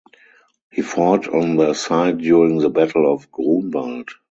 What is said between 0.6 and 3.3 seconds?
He fought on their side during the Battle of